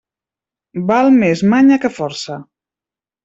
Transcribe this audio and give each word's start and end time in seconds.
Val 0.91 1.09
més 1.17 1.43
manya 1.51 1.79
que 1.83 1.93
força. 1.99 2.39